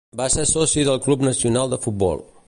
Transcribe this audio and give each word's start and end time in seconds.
Va 0.19 0.27
ser 0.35 0.45
soci 0.51 0.85
del 0.87 0.97
Club 1.07 1.25
Nacional 1.27 1.71
de 1.75 1.79
Futbol. 1.85 2.25